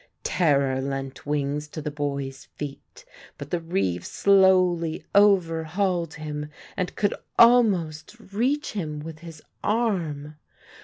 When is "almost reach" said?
7.37-8.71